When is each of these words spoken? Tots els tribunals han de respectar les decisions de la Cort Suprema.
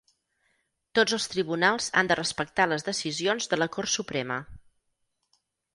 Tots 0.99 1.15
els 1.17 1.27
tribunals 1.33 1.89
han 2.01 2.09
de 2.13 2.17
respectar 2.21 2.67
les 2.73 2.89
decisions 2.91 3.53
de 3.53 3.63
la 3.65 3.71
Cort 3.79 3.95
Suprema. 3.99 4.41